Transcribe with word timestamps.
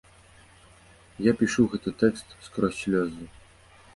Я 1.29 1.33
пішу 1.41 1.67
гэты 1.73 1.93
тэкст 2.03 2.27
скрозь 2.47 2.79
слёзы. 2.83 3.31